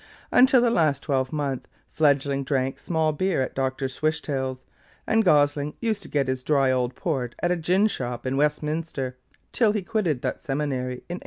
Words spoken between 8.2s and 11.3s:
in Westminster till he quitted that seminary, in 1844.